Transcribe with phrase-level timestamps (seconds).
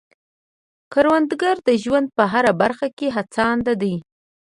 [0.93, 3.95] کروندګر د ژوند په هره برخه کې هڅاند دی